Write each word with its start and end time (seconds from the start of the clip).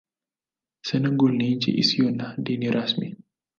Senegal 0.87 1.31
ni 1.33 1.55
nchi 1.55 1.71
isiyo 1.77 2.11
na 2.11 2.35
dini 2.37 2.71
rasmi. 2.71 3.15